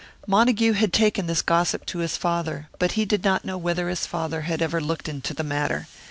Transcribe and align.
Montague 0.25 0.71
had 0.73 0.91
taken 0.93 1.27
this 1.27 1.43
gossip 1.43 1.85
to 1.85 1.99
his 1.99 2.17
father, 2.17 2.69
but 2.79 2.93
he 2.93 3.05
did 3.05 3.23
not 3.23 3.45
know 3.45 3.55
whether 3.55 3.87
his 3.87 4.07
father 4.07 4.41
had 4.41 4.59
ever 4.59 4.81
looked 4.81 5.07
into 5.07 5.35
the 5.35 5.43
matter. 5.43 5.85